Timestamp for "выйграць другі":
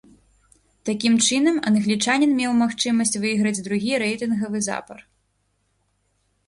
3.27-4.01